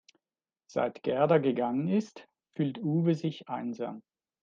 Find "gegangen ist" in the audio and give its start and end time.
1.37-2.27